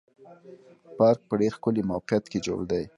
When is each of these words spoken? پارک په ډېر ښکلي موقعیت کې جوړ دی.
پارک 0.97 1.19
په 1.29 1.33
ډېر 1.39 1.51
ښکلي 1.57 1.83
موقعیت 1.91 2.25
کې 2.31 2.39
جوړ 2.45 2.59
دی. 2.71 2.83